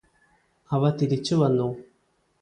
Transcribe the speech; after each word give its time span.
അവ 0.71 0.89
തിരിച്ചു 0.91 1.35
വന്നു 1.35 1.67